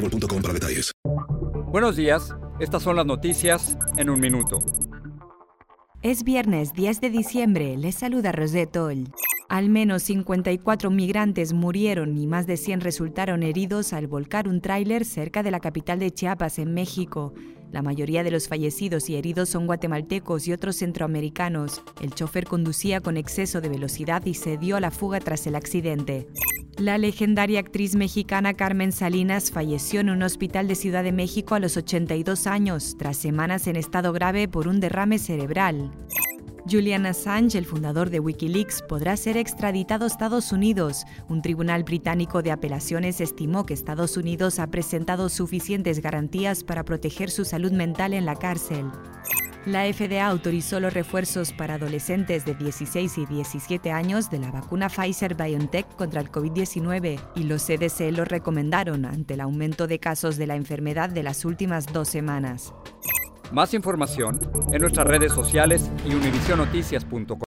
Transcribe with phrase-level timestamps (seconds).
[0.00, 0.92] boostmobile.com para detalles.
[1.70, 4.58] Buenos días, estas son las noticias en un minuto.
[6.02, 9.08] Es viernes 10 de diciembre, les saluda Rosette Toll.
[9.48, 15.04] Al menos 54 migrantes murieron y más de 100 resultaron heridos al volcar un tráiler
[15.04, 17.34] cerca de la capital de Chiapas, en México.
[17.72, 21.82] La mayoría de los fallecidos y heridos son guatemaltecos y otros centroamericanos.
[22.00, 25.56] El chofer conducía con exceso de velocidad y se dio a la fuga tras el
[25.56, 26.28] accidente.
[26.80, 31.60] La legendaria actriz mexicana Carmen Salinas falleció en un hospital de Ciudad de México a
[31.60, 35.90] los 82 años, tras semanas en estado grave por un derrame cerebral.
[36.66, 41.04] Julian Assange, el fundador de Wikileaks, podrá ser extraditado a Estados Unidos.
[41.28, 47.30] Un tribunal británico de apelaciones estimó que Estados Unidos ha presentado suficientes garantías para proteger
[47.30, 48.86] su salud mental en la cárcel.
[49.66, 54.88] La FDA autorizó los refuerzos para adolescentes de 16 y 17 años de la vacuna
[54.88, 60.38] Pfizer BioNTech contra el COVID-19 y los CDC lo recomendaron ante el aumento de casos
[60.38, 62.72] de la enfermedad de las últimas dos semanas.
[63.52, 64.40] Más información
[64.72, 67.49] en nuestras redes sociales y univisionoticias.com.